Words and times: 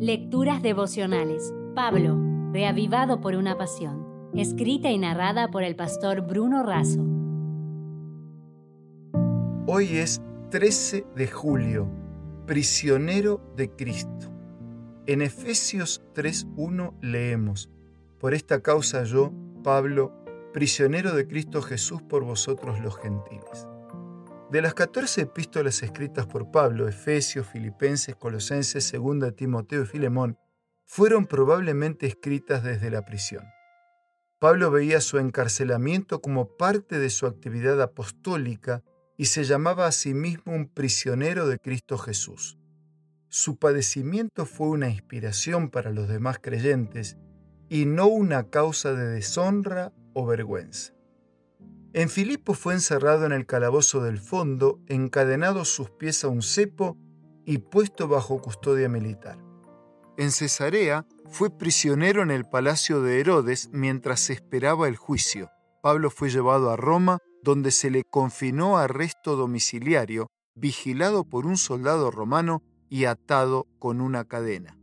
Lecturas 0.00 0.62
devocionales. 0.62 1.52
Pablo, 1.74 2.16
reavivado 2.52 3.20
por 3.20 3.34
una 3.34 3.58
pasión. 3.58 4.30
Escrita 4.32 4.92
y 4.92 4.98
narrada 4.98 5.50
por 5.50 5.64
el 5.64 5.74
pastor 5.74 6.20
Bruno 6.20 6.62
Razo. 6.62 7.04
Hoy 9.66 9.96
es 9.96 10.22
13 10.50 11.04
de 11.16 11.26
julio, 11.26 11.90
prisionero 12.46 13.40
de 13.56 13.72
Cristo. 13.72 14.30
En 15.06 15.20
Efesios 15.20 16.00
3.1 16.14 16.92
leemos, 17.00 17.68
Por 18.20 18.34
esta 18.34 18.60
causa 18.60 19.02
yo, 19.02 19.32
Pablo, 19.64 20.12
prisionero 20.52 21.12
de 21.12 21.26
Cristo 21.26 21.60
Jesús 21.60 22.02
por 22.02 22.22
vosotros 22.22 22.78
los 22.78 22.96
gentiles. 22.98 23.66
De 24.50 24.62
las 24.62 24.72
14 24.72 25.20
epístolas 25.20 25.82
escritas 25.82 26.26
por 26.26 26.50
Pablo, 26.50 26.88
Efesios, 26.88 27.46
Filipenses, 27.46 28.16
Colosenses, 28.16 28.82
Segunda, 28.82 29.32
Timoteo 29.32 29.82
y 29.82 29.86
Filemón, 29.86 30.38
fueron 30.86 31.26
probablemente 31.26 32.06
escritas 32.06 32.64
desde 32.64 32.90
la 32.90 33.04
prisión. 33.04 33.44
Pablo 34.38 34.70
veía 34.70 35.02
su 35.02 35.18
encarcelamiento 35.18 36.22
como 36.22 36.56
parte 36.56 36.98
de 36.98 37.10
su 37.10 37.26
actividad 37.26 37.82
apostólica 37.82 38.82
y 39.18 39.26
se 39.26 39.44
llamaba 39.44 39.86
a 39.86 39.92
sí 39.92 40.14
mismo 40.14 40.54
un 40.54 40.72
prisionero 40.72 41.46
de 41.46 41.58
Cristo 41.58 41.98
Jesús. 41.98 42.58
Su 43.28 43.58
padecimiento 43.58 44.46
fue 44.46 44.68
una 44.68 44.88
inspiración 44.88 45.68
para 45.68 45.90
los 45.90 46.08
demás 46.08 46.38
creyentes 46.40 47.18
y 47.68 47.84
no 47.84 48.06
una 48.06 48.48
causa 48.48 48.94
de 48.94 49.08
deshonra 49.08 49.92
o 50.14 50.24
vergüenza. 50.24 50.97
En 51.94 52.10
Filipo 52.10 52.52
fue 52.52 52.74
encerrado 52.74 53.24
en 53.24 53.32
el 53.32 53.46
calabozo 53.46 54.02
del 54.02 54.18
fondo, 54.18 54.80
encadenados 54.88 55.68
sus 55.68 55.90
pies 55.90 56.22
a 56.22 56.28
un 56.28 56.42
cepo 56.42 56.98
y 57.46 57.58
puesto 57.58 58.08
bajo 58.08 58.42
custodia 58.42 58.88
militar. 58.90 59.38
En 60.18 60.30
Cesarea 60.30 61.06
fue 61.30 61.48
prisionero 61.48 62.22
en 62.22 62.30
el 62.30 62.44
palacio 62.44 63.00
de 63.00 63.20
Herodes 63.20 63.70
mientras 63.72 64.20
se 64.20 64.34
esperaba 64.34 64.86
el 64.88 64.96
juicio. 64.96 65.50
Pablo 65.82 66.10
fue 66.10 66.28
llevado 66.28 66.70
a 66.70 66.76
Roma, 66.76 67.18
donde 67.42 67.70
se 67.70 67.90
le 67.90 68.04
confinó 68.04 68.76
a 68.76 68.84
arresto 68.84 69.36
domiciliario, 69.36 70.26
vigilado 70.54 71.24
por 71.24 71.46
un 71.46 71.56
soldado 71.56 72.10
romano 72.10 72.62
y 72.90 73.04
atado 73.04 73.66
con 73.78 74.00
una 74.00 74.24
cadena. 74.24 74.76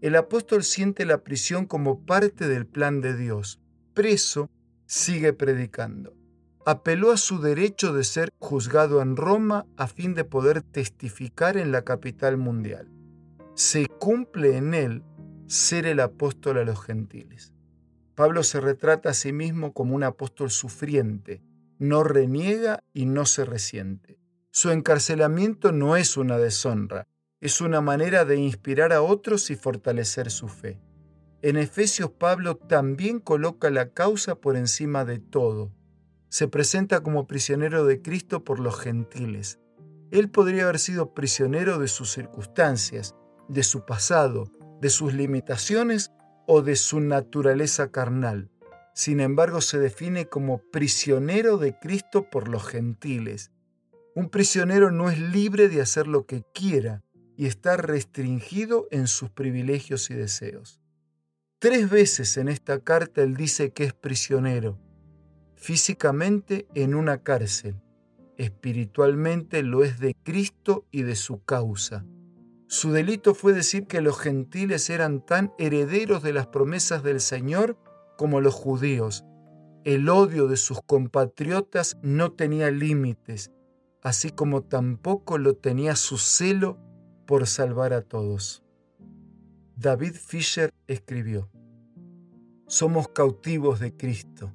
El 0.00 0.16
apóstol 0.16 0.64
siente 0.64 1.04
la 1.04 1.22
prisión 1.22 1.66
como 1.66 2.04
parte 2.06 2.48
del 2.48 2.66
plan 2.66 3.00
de 3.00 3.16
Dios. 3.16 3.60
Preso, 3.94 4.48
sigue 4.88 5.34
predicando. 5.34 6.16
Apeló 6.64 7.12
a 7.12 7.18
su 7.18 7.40
derecho 7.40 7.92
de 7.92 8.04
ser 8.04 8.30
juzgado 8.38 9.02
en 9.02 9.16
Roma 9.16 9.66
a 9.76 9.86
fin 9.86 10.14
de 10.14 10.24
poder 10.24 10.62
testificar 10.62 11.56
en 11.58 11.72
la 11.72 11.82
capital 11.82 12.38
mundial. 12.38 12.90
Se 13.54 13.86
cumple 13.86 14.56
en 14.56 14.74
él 14.74 15.02
ser 15.46 15.86
el 15.86 16.00
apóstol 16.00 16.58
a 16.58 16.64
los 16.64 16.82
gentiles. 16.82 17.52
Pablo 18.14 18.42
se 18.42 18.60
retrata 18.60 19.10
a 19.10 19.14
sí 19.14 19.32
mismo 19.32 19.72
como 19.72 19.94
un 19.94 20.04
apóstol 20.04 20.50
sufriente, 20.50 21.42
no 21.78 22.02
reniega 22.02 22.82
y 22.92 23.04
no 23.04 23.26
se 23.26 23.44
resiente. 23.44 24.18
Su 24.50 24.70
encarcelamiento 24.70 25.70
no 25.70 25.96
es 25.96 26.16
una 26.16 26.38
deshonra, 26.38 27.06
es 27.40 27.60
una 27.60 27.80
manera 27.80 28.24
de 28.24 28.36
inspirar 28.36 28.92
a 28.94 29.02
otros 29.02 29.50
y 29.50 29.56
fortalecer 29.56 30.30
su 30.30 30.48
fe. 30.48 30.80
En 31.40 31.56
Efesios 31.56 32.10
Pablo 32.10 32.56
también 32.56 33.20
coloca 33.20 33.70
la 33.70 33.90
causa 33.90 34.34
por 34.34 34.56
encima 34.56 35.04
de 35.04 35.20
todo. 35.20 35.72
Se 36.28 36.48
presenta 36.48 37.00
como 37.04 37.28
prisionero 37.28 37.84
de 37.84 38.02
Cristo 38.02 38.42
por 38.42 38.58
los 38.58 38.80
gentiles. 38.80 39.60
Él 40.10 40.30
podría 40.30 40.64
haber 40.64 40.80
sido 40.80 41.14
prisionero 41.14 41.78
de 41.78 41.86
sus 41.86 42.10
circunstancias, 42.10 43.14
de 43.48 43.62
su 43.62 43.84
pasado, 43.86 44.50
de 44.80 44.90
sus 44.90 45.14
limitaciones 45.14 46.10
o 46.48 46.60
de 46.60 46.74
su 46.74 46.98
naturaleza 46.98 47.92
carnal. 47.92 48.50
Sin 48.92 49.20
embargo, 49.20 49.60
se 49.60 49.78
define 49.78 50.26
como 50.26 50.58
prisionero 50.58 51.56
de 51.56 51.78
Cristo 51.78 52.28
por 52.28 52.48
los 52.48 52.66
gentiles. 52.66 53.52
Un 54.16 54.28
prisionero 54.28 54.90
no 54.90 55.08
es 55.08 55.20
libre 55.20 55.68
de 55.68 55.82
hacer 55.82 56.08
lo 56.08 56.26
que 56.26 56.42
quiera 56.52 57.04
y 57.36 57.46
está 57.46 57.76
restringido 57.76 58.88
en 58.90 59.06
sus 59.06 59.30
privilegios 59.30 60.10
y 60.10 60.14
deseos. 60.14 60.80
Tres 61.60 61.90
veces 61.90 62.36
en 62.36 62.48
esta 62.48 62.78
carta 62.78 63.20
él 63.20 63.34
dice 63.34 63.72
que 63.72 63.82
es 63.82 63.92
prisionero, 63.92 64.78
físicamente 65.56 66.68
en 66.76 66.94
una 66.94 67.24
cárcel, 67.24 67.82
espiritualmente 68.36 69.64
lo 69.64 69.82
es 69.82 69.98
de 69.98 70.14
Cristo 70.22 70.86
y 70.92 71.02
de 71.02 71.16
su 71.16 71.42
causa. 71.42 72.06
Su 72.68 72.92
delito 72.92 73.34
fue 73.34 73.54
decir 73.54 73.88
que 73.88 74.00
los 74.00 74.20
gentiles 74.20 74.88
eran 74.88 75.26
tan 75.26 75.52
herederos 75.58 76.22
de 76.22 76.32
las 76.32 76.46
promesas 76.46 77.02
del 77.02 77.18
Señor 77.18 77.76
como 78.16 78.40
los 78.40 78.54
judíos. 78.54 79.24
El 79.82 80.08
odio 80.10 80.46
de 80.46 80.56
sus 80.56 80.80
compatriotas 80.86 81.96
no 82.02 82.30
tenía 82.30 82.70
límites, 82.70 83.50
así 84.00 84.30
como 84.30 84.62
tampoco 84.62 85.38
lo 85.38 85.56
tenía 85.56 85.96
su 85.96 86.18
celo 86.18 86.78
por 87.26 87.48
salvar 87.48 87.94
a 87.94 88.02
todos. 88.02 88.62
David 89.80 90.14
Fisher 90.14 90.74
escribió, 90.88 91.48
Somos 92.66 93.10
cautivos 93.10 93.78
de 93.78 93.96
Cristo, 93.96 94.52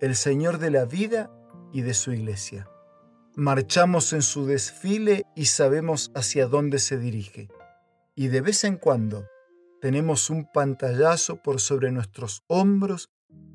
el 0.00 0.14
Señor 0.14 0.58
de 0.58 0.70
la 0.70 0.84
vida 0.84 1.32
y 1.72 1.80
de 1.80 1.94
su 1.94 2.12
iglesia. 2.12 2.70
Marchamos 3.34 4.12
en 4.12 4.22
su 4.22 4.46
desfile 4.46 5.24
y 5.34 5.46
sabemos 5.46 6.12
hacia 6.14 6.46
dónde 6.46 6.78
se 6.78 6.96
dirige. 6.96 7.48
Y 8.14 8.28
de 8.28 8.40
vez 8.40 8.62
en 8.62 8.76
cuando 8.76 9.26
tenemos 9.80 10.30
un 10.30 10.46
pantallazo 10.54 11.42
por 11.42 11.60
sobre 11.60 11.90
nuestros 11.90 12.44
hombros 12.46 13.10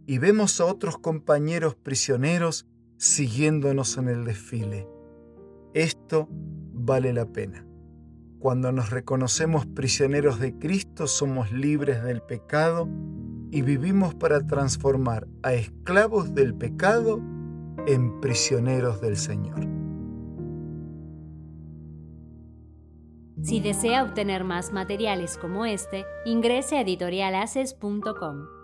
y 0.07 0.17
vemos 0.17 0.59
a 0.59 0.65
otros 0.65 0.97
compañeros 0.97 1.75
prisioneros 1.75 2.67
siguiéndonos 2.97 3.95
en 3.97 4.09
el 4.09 4.25
desfile. 4.25 4.89
Esto 5.73 6.27
vale 6.29 7.13
la 7.13 7.31
pena. 7.31 7.66
Cuando 8.39 8.71
nos 8.71 8.91
reconocemos 8.91 9.65
prisioneros 9.65 10.39
de 10.39 10.57
Cristo, 10.57 11.07
somos 11.07 11.51
libres 11.51 12.03
del 12.03 12.21
pecado 12.21 12.87
y 13.49 13.61
vivimos 13.61 14.13
para 14.13 14.45
transformar 14.45 15.27
a 15.41 15.53
esclavos 15.53 16.33
del 16.35 16.53
pecado 16.53 17.19
en 17.87 18.19
prisioneros 18.19 19.01
del 19.01 19.17
Señor. 19.17 19.67
Si 23.41 23.59
desea 23.59 24.03
obtener 24.03 24.43
más 24.43 24.73
materiales 24.73 25.37
como 25.37 25.65
este, 25.65 26.05
ingrese 26.25 26.77
a 26.77 26.81
editorialaces.com. 26.81 28.56